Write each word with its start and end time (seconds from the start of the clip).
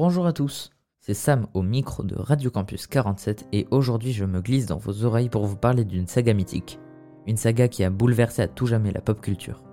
Bonjour 0.00 0.28
à 0.28 0.32
tous, 0.32 0.70
c'est 1.00 1.12
Sam 1.12 1.48
au 1.54 1.62
micro 1.62 2.04
de 2.04 2.14
Radio 2.14 2.52
Campus 2.52 2.86
47 2.86 3.48
et 3.52 3.66
aujourd'hui 3.72 4.12
je 4.12 4.24
me 4.24 4.40
glisse 4.40 4.66
dans 4.66 4.78
vos 4.78 5.02
oreilles 5.02 5.28
pour 5.28 5.44
vous 5.44 5.56
parler 5.56 5.84
d'une 5.84 6.06
saga 6.06 6.34
mythique. 6.34 6.78
Une 7.26 7.36
saga 7.36 7.66
qui 7.66 7.82
a 7.82 7.90
bouleversé 7.90 8.42
à 8.42 8.46
tout 8.46 8.66
jamais 8.66 8.92
la 8.92 9.00
pop 9.00 9.20
culture. 9.20 9.64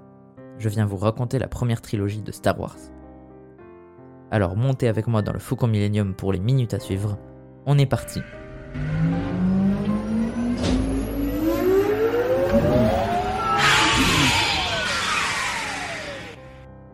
Je 0.57 0.67
viens 0.67 0.87
vous 0.87 0.97
raconter 0.97 1.37
la 1.37 1.47
première 1.47 1.79
trilogie 1.79 2.23
de 2.23 2.31
Star 2.31 2.59
Wars. 2.59 2.75
Alors 4.31 4.57
montez 4.57 4.87
avec 4.87 5.05
moi 5.05 5.21
dans 5.21 5.31
le 5.31 5.37
Faucon 5.37 5.67
Millennium 5.67 6.15
pour 6.15 6.33
les 6.33 6.39
minutes 6.39 6.73
à 6.73 6.79
suivre. 6.79 7.19
On 7.67 7.77
est 7.77 7.85
parti. 7.85 8.21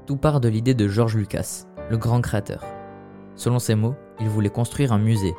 Tout 0.05 0.17
part 0.17 0.41
de 0.41 0.49
l'idée 0.49 0.73
de 0.73 0.89
George 0.89 1.15
Lucas, 1.15 1.63
le 1.89 1.97
grand 1.97 2.19
créateur. 2.19 2.61
Selon 3.41 3.57
ses 3.57 3.73
mots, 3.73 3.95
il 4.19 4.29
voulait 4.29 4.51
construire 4.51 4.93
un 4.93 4.99
musée. 4.99 5.33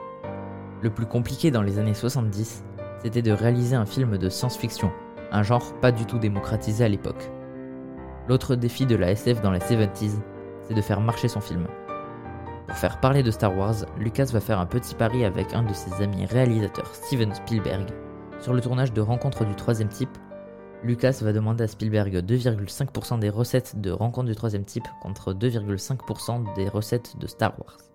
Le 0.81 0.91
plus 0.91 1.07
compliqué 1.07 1.53
dans 1.53 1.63
les 1.63 1.79
années 1.79 1.95
70, 1.95 2.65
c'était 3.01 3.23
de 3.23 3.31
réaliser 3.31 3.77
un 3.77 3.87
film 3.87 4.19
de 4.19 4.29
science-fiction, 4.29 4.91
un 5.31 5.45
genre 5.45 5.73
pas 5.75 5.93
du 5.93 6.05
tout 6.05 6.19
démocratisé 6.19 6.85
à 6.85 6.89
l'époque. 6.89 7.31
L'autre 8.29 8.57
défi 8.57 8.87
de 8.87 8.97
la 8.97 9.13
SF 9.13 9.41
dans 9.41 9.53
les 9.53 9.61
70s, 9.61 10.21
c'est 10.67 10.75
de 10.75 10.81
faire 10.81 11.01
marcher 11.01 11.29
son 11.29 11.41
film. 11.41 11.69
Pour 12.67 12.77
faire 12.77 12.99
parler 12.99 13.23
de 13.23 13.31
Star 13.31 13.57
Wars, 13.57 13.87
Lucas 13.97 14.31
va 14.33 14.41
faire 14.41 14.59
un 14.59 14.67
petit 14.67 14.97
pari 14.97 15.25
avec 15.25 15.55
un 15.55 15.63
de 15.63 15.73
ses 15.73 16.03
amis 16.03 16.27
réalisateurs, 16.27 16.93
Steven 16.93 17.33
Spielberg, 17.33 17.87
sur 18.41 18.53
le 18.53 18.61
tournage 18.61 18.93
de 18.93 19.01
Rencontre 19.01 19.45
du 19.45 19.55
troisième 19.55 19.91
type. 19.91 20.19
Lucas 20.83 21.21
va 21.23 21.33
demander 21.33 21.63
à 21.63 21.69
Spielberg 21.69 22.17
2,5% 22.17 23.21
des 23.21 23.31
recettes 23.31 23.81
de 23.81 23.93
Rencontre 23.93 24.27
du 24.27 24.35
troisième 24.35 24.65
type 24.65 24.89
contre 25.01 25.33
2,5% 25.35 26.53
des 26.57 26.69
recettes 26.69 27.17
de 27.21 27.29
Star 27.29 27.53
Wars. 27.61 27.92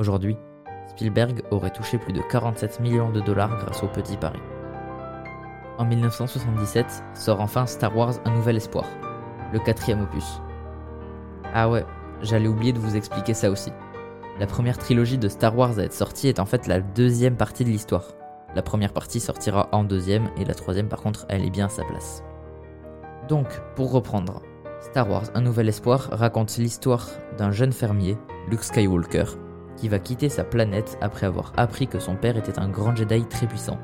Aujourd'hui, 0.00 0.38
Spielberg 0.86 1.42
aurait 1.50 1.74
touché 1.74 1.98
plus 1.98 2.14
de 2.14 2.22
47 2.22 2.80
millions 2.80 3.10
de 3.10 3.20
dollars 3.20 3.54
grâce 3.58 3.82
au 3.82 3.86
petit 3.86 4.16
pari. 4.16 4.38
En 5.76 5.84
1977 5.84 7.04
sort 7.12 7.42
enfin 7.42 7.66
Star 7.66 7.94
Wars 7.94 8.14
Un 8.24 8.30
Nouvel 8.30 8.56
Espoir, 8.56 8.86
le 9.52 9.58
quatrième 9.58 10.00
opus. 10.00 10.40
Ah 11.52 11.68
ouais, 11.68 11.84
j'allais 12.22 12.48
oublier 12.48 12.72
de 12.72 12.78
vous 12.78 12.96
expliquer 12.96 13.34
ça 13.34 13.50
aussi. 13.50 13.72
La 14.38 14.46
première 14.46 14.78
trilogie 14.78 15.18
de 15.18 15.28
Star 15.28 15.54
Wars 15.54 15.78
à 15.78 15.82
être 15.82 15.92
sortie 15.92 16.28
est 16.28 16.40
en 16.40 16.46
fait 16.46 16.66
la 16.66 16.80
deuxième 16.80 17.36
partie 17.36 17.64
de 17.64 17.68
l'histoire. 17.68 18.06
La 18.54 18.62
première 18.62 18.94
partie 18.94 19.20
sortira 19.20 19.68
en 19.70 19.84
deuxième 19.84 20.30
et 20.38 20.46
la 20.46 20.54
troisième 20.54 20.88
par 20.88 21.02
contre 21.02 21.26
elle 21.28 21.44
est 21.44 21.50
bien 21.50 21.66
à 21.66 21.68
sa 21.68 21.84
place. 21.84 22.24
Donc, 23.28 23.48
pour 23.76 23.92
reprendre, 23.92 24.40
Star 24.80 25.10
Wars 25.10 25.26
Un 25.34 25.42
Nouvel 25.42 25.68
Espoir 25.68 26.08
raconte 26.10 26.56
l'histoire 26.56 27.06
d'un 27.36 27.50
jeune 27.50 27.74
fermier, 27.74 28.16
Luke 28.48 28.64
Skywalker, 28.64 29.26
qui 29.80 29.88
va 29.88 29.98
quitter 29.98 30.28
sa 30.28 30.44
planète 30.44 30.98
après 31.00 31.26
avoir 31.26 31.54
appris 31.56 31.88
que 31.88 31.98
son 31.98 32.14
père 32.14 32.36
était 32.36 32.58
un 32.58 32.68
grand 32.68 32.94
Jedi 32.94 33.24
très 33.24 33.46
puissant. 33.46 33.78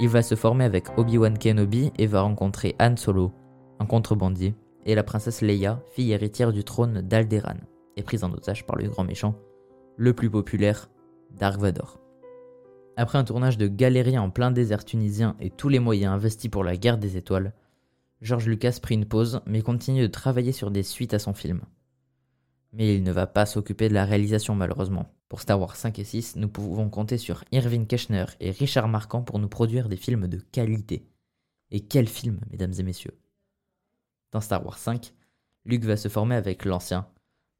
Il 0.00 0.08
va 0.08 0.22
se 0.22 0.34
former 0.34 0.64
avec 0.64 0.98
Obi-Wan 0.98 1.36
Kenobi 1.36 1.92
et 1.98 2.06
va 2.06 2.22
rencontrer 2.22 2.74
Han 2.80 2.96
Solo, 2.96 3.32
un 3.78 3.84
contrebandier, 3.84 4.54
et 4.86 4.94
la 4.94 5.02
princesse 5.02 5.42
Leia, 5.42 5.82
fille 5.90 6.12
héritière 6.12 6.52
du 6.52 6.64
trône 6.64 7.02
d'Alderaan, 7.02 7.58
et 7.98 8.02
prise 8.02 8.24
en 8.24 8.32
otage 8.32 8.64
par 8.64 8.76
le 8.76 8.88
grand 8.88 9.04
méchant, 9.04 9.34
le 9.96 10.14
plus 10.14 10.30
populaire, 10.30 10.88
Dark 11.38 11.60
Vador. 11.60 12.00
Après 12.96 13.18
un 13.18 13.24
tournage 13.24 13.58
de 13.58 13.68
galérien 13.68 14.22
en 14.22 14.30
plein 14.30 14.50
désert 14.50 14.86
tunisien 14.86 15.36
et 15.38 15.50
tous 15.50 15.68
les 15.68 15.80
moyens 15.80 16.14
investis 16.14 16.50
pour 16.50 16.64
la 16.64 16.76
guerre 16.78 16.98
des 16.98 17.18
étoiles, 17.18 17.52
George 18.22 18.46
Lucas 18.46 18.78
prit 18.80 18.94
une 18.94 19.06
pause 19.06 19.42
mais 19.44 19.60
continue 19.60 20.02
de 20.02 20.06
travailler 20.06 20.52
sur 20.52 20.70
des 20.70 20.82
suites 20.82 21.14
à 21.14 21.18
son 21.18 21.34
film. 21.34 21.60
Mais 22.72 22.94
il 22.94 23.02
ne 23.02 23.12
va 23.12 23.26
pas 23.26 23.46
s'occuper 23.46 23.88
de 23.88 23.94
la 23.94 24.04
réalisation 24.04 24.54
malheureusement. 24.54 25.12
Pour 25.28 25.40
Star 25.40 25.60
Wars 25.60 25.76
5 25.76 25.98
et 25.98 26.04
6, 26.04 26.36
nous 26.36 26.48
pouvons 26.48 26.90
compter 26.90 27.18
sur 27.18 27.44
Irving 27.52 27.86
Keschner 27.86 28.26
et 28.40 28.50
Richard 28.50 28.88
Marquand 28.88 29.22
pour 29.22 29.38
nous 29.38 29.48
produire 29.48 29.88
des 29.88 29.96
films 29.96 30.28
de 30.28 30.38
qualité. 30.38 31.06
Et 31.70 31.80
quel 31.80 32.06
film, 32.06 32.40
mesdames 32.50 32.74
et 32.78 32.82
messieurs? 32.82 33.18
Dans 34.30 34.40
Star 34.40 34.64
Wars 34.64 34.78
5, 34.78 35.14
Luke 35.64 35.84
va 35.84 35.96
se 35.96 36.08
former 36.08 36.34
avec 36.34 36.64
l'ancien, 36.64 37.06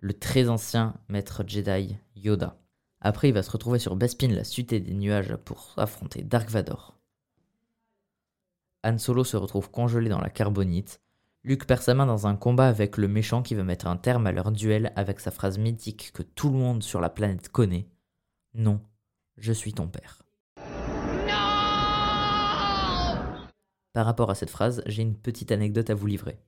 le 0.01 0.13
très 0.13 0.49
ancien 0.49 0.95
maître 1.09 1.45
Jedi 1.47 1.97
Yoda. 2.17 2.59
Après, 3.01 3.29
il 3.29 3.35
va 3.35 3.43
se 3.43 3.51
retrouver 3.51 3.79
sur 3.79 3.97
Bespin, 3.97 4.29
la 4.29 4.45
cité 4.45 4.81
des 4.81 4.95
nuages, 4.95 5.37
pour 5.37 5.75
affronter 5.77 6.23
Dark 6.23 6.51
Vador. 6.51 6.99
Han 8.85 8.99
Solo 8.99 9.25
se 9.25 9.37
retrouve 9.37 9.71
congelé 9.71 10.09
dans 10.09 10.21
la 10.21 10.31
carbonite, 10.31 11.01
Luke 11.45 11.67
perd 11.67 11.83
sa 11.83 11.95
main 11.95 12.07
dans 12.07 12.29
un 12.29 12.37
combat 12.37 12.69
avec 12.69 12.97
le 12.97 13.09
méchant 13.09 13.43
qui 13.43 13.57
veut 13.57 13.65
mettre 13.65 13.89
un 13.89 13.97
terme 13.97 14.29
à 14.29 14.33
leur 14.33 14.53
duel 14.53 14.93
avec 14.95 15.19
sa 15.19 15.33
phrase 15.33 15.59
mythique 15.59 16.13
que 16.13 16.23
tout 16.23 16.51
le 16.51 16.57
monde 16.57 16.85
sur 16.85 17.01
la 17.01 17.11
planète 17.11 17.49
connaît. 17.49 17.89
Non, 18.55 18.81
je 19.37 19.53
suis 19.53 19.73
ton 19.73 19.89
père. 19.89 20.23
Par 23.93 24.07
rapport 24.07 24.31
à 24.31 24.37
cette 24.37 24.51
phrase, 24.51 24.85
j'ai 24.87 25.03
une 25.03 25.17
petite 25.17 25.51
anecdote 25.51 25.91
à 25.91 25.95
vous 25.95 26.07
livrer. 26.07 26.39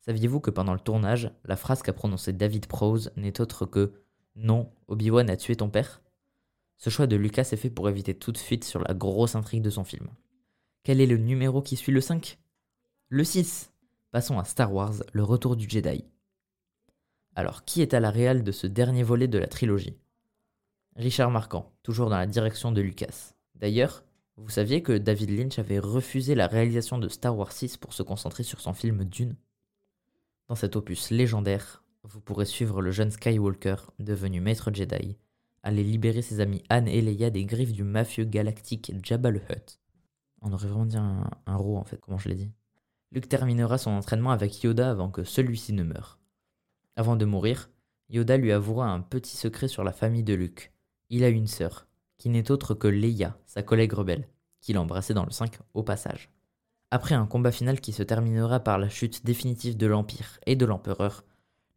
Saviez-vous 0.00 0.40
que 0.40 0.50
pendant 0.50 0.72
le 0.72 0.80
tournage, 0.80 1.30
la 1.44 1.56
phrase 1.56 1.82
qu'a 1.82 1.92
prononcée 1.92 2.32
David 2.32 2.66
Prose 2.66 3.12
n'est 3.16 3.42
autre 3.42 3.66
que 3.66 3.92
Non, 4.36 4.72
Obi-Wan 4.88 5.28
a 5.28 5.36
tué 5.36 5.54
ton 5.54 5.68
père 5.68 6.00
Ce 6.78 6.88
choix 6.88 7.06
de 7.06 7.16
Lucas 7.16 7.48
est 7.52 7.56
fait 7.56 7.68
pour 7.68 7.90
éviter 7.90 8.14
toute 8.14 8.38
fuite 8.38 8.64
sur 8.64 8.80
la 8.80 8.94
grosse 8.94 9.34
intrigue 9.34 9.62
de 9.62 9.70
son 9.70 9.84
film. 9.84 10.08
Quel 10.82 11.02
est 11.02 11.06
le 11.06 11.18
numéro 11.18 11.60
qui 11.60 11.76
suit 11.76 11.92
le 11.92 12.00
5 12.00 12.38
Le 13.10 13.22
6 13.22 13.73
Passons 14.14 14.38
à 14.38 14.44
Star 14.44 14.72
Wars, 14.72 15.02
le 15.12 15.24
retour 15.24 15.56
du 15.56 15.68
Jedi. 15.68 16.04
Alors, 17.34 17.64
qui 17.64 17.82
est 17.82 17.94
à 17.94 17.98
la 17.98 18.12
réal 18.12 18.44
de 18.44 18.52
ce 18.52 18.68
dernier 18.68 19.02
volet 19.02 19.26
de 19.26 19.38
la 19.38 19.48
trilogie? 19.48 19.98
Richard 20.94 21.32
Marquand, 21.32 21.72
toujours 21.82 22.10
dans 22.10 22.18
la 22.18 22.28
direction 22.28 22.70
de 22.70 22.80
Lucas. 22.80 23.34
D'ailleurs, 23.56 24.04
vous 24.36 24.50
saviez 24.50 24.84
que 24.84 24.96
David 24.96 25.30
Lynch 25.30 25.58
avait 25.58 25.80
refusé 25.80 26.36
la 26.36 26.46
réalisation 26.46 26.98
de 26.98 27.08
Star 27.08 27.36
Wars 27.36 27.50
6 27.50 27.76
pour 27.76 27.92
se 27.92 28.04
concentrer 28.04 28.44
sur 28.44 28.60
son 28.60 28.72
film 28.72 29.02
Dune? 29.02 29.34
Dans 30.46 30.54
cet 30.54 30.76
opus 30.76 31.10
légendaire, 31.10 31.82
vous 32.04 32.20
pourrez 32.20 32.46
suivre 32.46 32.82
le 32.82 32.92
jeune 32.92 33.10
Skywalker, 33.10 33.78
devenu 33.98 34.40
maître 34.40 34.70
Jedi, 34.72 35.18
aller 35.64 35.82
libérer 35.82 36.22
ses 36.22 36.38
amis 36.38 36.62
Han 36.70 36.86
et 36.86 37.00
Leia 37.00 37.30
des 37.30 37.46
griffes 37.46 37.72
du 37.72 37.82
mafieux 37.82 38.26
galactique 38.26 38.92
Jabba 39.02 39.32
le 39.32 39.40
Hutt. 39.50 39.80
On 40.40 40.52
aurait 40.52 40.68
vraiment 40.68 40.86
dit 40.86 40.98
un, 40.98 41.28
un 41.46 41.56
en 41.56 41.82
fait, 41.82 42.00
comment 42.00 42.18
je 42.18 42.28
l'ai 42.28 42.36
dit. 42.36 42.52
Luke 43.14 43.28
terminera 43.28 43.78
son 43.78 43.92
entraînement 43.92 44.32
avec 44.32 44.64
Yoda 44.64 44.90
avant 44.90 45.08
que 45.08 45.22
celui-ci 45.22 45.72
ne 45.72 45.84
meure. 45.84 46.18
Avant 46.96 47.14
de 47.14 47.24
mourir, 47.24 47.70
Yoda 48.10 48.36
lui 48.36 48.50
avouera 48.50 48.88
un 48.88 49.00
petit 49.02 49.36
secret 49.36 49.68
sur 49.68 49.84
la 49.84 49.92
famille 49.92 50.24
de 50.24 50.34
Luke. 50.34 50.72
Il 51.10 51.22
a 51.22 51.28
une 51.28 51.46
sœur, 51.46 51.86
qui 52.18 52.28
n'est 52.28 52.50
autre 52.50 52.74
que 52.74 52.88
Leia, 52.88 53.38
sa 53.46 53.62
collègue 53.62 53.92
rebelle, 53.92 54.26
qu'il 54.60 54.78
embrassait 54.78 55.14
dans 55.14 55.24
le 55.24 55.30
5 55.30 55.58
au 55.74 55.84
passage. 55.84 56.28
Après 56.90 57.14
un 57.14 57.26
combat 57.26 57.52
final 57.52 57.80
qui 57.80 57.92
se 57.92 58.02
terminera 58.02 58.58
par 58.58 58.78
la 58.78 58.88
chute 58.88 59.24
définitive 59.24 59.76
de 59.76 59.86
l'Empire 59.86 60.40
et 60.46 60.56
de 60.56 60.66
l'Empereur, 60.66 61.22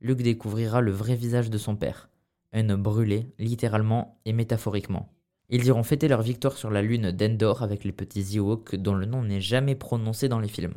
Luke 0.01 0.23
découvrira 0.23 0.81
le 0.81 0.91
vrai 0.91 1.15
visage 1.15 1.51
de 1.51 1.59
son 1.59 1.75
père, 1.75 2.09
un 2.51 2.77
brûlé, 2.79 3.31
littéralement 3.37 4.19
et 4.25 4.33
métaphoriquement. 4.33 5.13
Ils 5.49 5.67
iront 5.67 5.83
fêter 5.83 6.07
leur 6.07 6.23
victoire 6.23 6.57
sur 6.57 6.71
la 6.71 6.81
lune 6.81 7.11
d'Endor 7.11 7.61
avec 7.61 7.83
les 7.83 7.91
petits 7.91 8.37
Ewoks 8.37 8.75
dont 8.75 8.95
le 8.95 9.05
nom 9.05 9.21
n'est 9.21 9.39
jamais 9.39 9.75
prononcé 9.75 10.29
dans 10.29 10.39
les 10.39 10.47
films. 10.47 10.73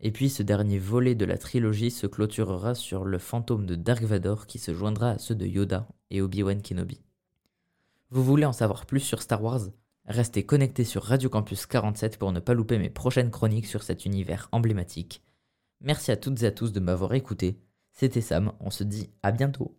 Et 0.00 0.10
puis 0.10 0.28
ce 0.28 0.42
dernier 0.42 0.78
volet 0.78 1.14
de 1.14 1.24
la 1.24 1.38
trilogie 1.38 1.90
se 1.90 2.06
clôturera 2.06 2.74
sur 2.74 3.04
le 3.04 3.18
fantôme 3.18 3.66
de 3.66 3.74
Dark 3.74 4.02
Vador 4.02 4.46
qui 4.46 4.58
se 4.58 4.74
joindra 4.74 5.10
à 5.10 5.18
ceux 5.18 5.34
de 5.34 5.46
Yoda 5.46 5.88
et 6.10 6.20
Obi-Wan 6.20 6.60
Kenobi. 6.60 7.00
Vous 8.10 8.24
voulez 8.24 8.44
en 8.44 8.52
savoir 8.52 8.86
plus 8.86 9.00
sur 9.00 9.22
Star 9.22 9.42
Wars? 9.42 9.70
Restez 10.06 10.44
connectés 10.44 10.84
sur 10.84 11.02
Radio 11.02 11.30
Campus 11.30 11.66
47 11.66 12.18
pour 12.18 12.32
ne 12.32 12.40
pas 12.40 12.54
louper 12.54 12.78
mes 12.78 12.90
prochaines 12.90 13.30
chroniques 13.30 13.66
sur 13.66 13.82
cet 13.82 14.04
univers 14.04 14.48
emblématique. 14.52 15.22
Merci 15.80 16.12
à 16.12 16.16
toutes 16.16 16.42
et 16.42 16.46
à 16.46 16.52
tous 16.52 16.72
de 16.72 16.80
m'avoir 16.80 17.14
écouté. 17.14 17.58
C'était 17.92 18.20
Sam, 18.20 18.52
on 18.60 18.70
se 18.70 18.84
dit 18.84 19.10
à 19.22 19.32
bientôt. 19.32 19.76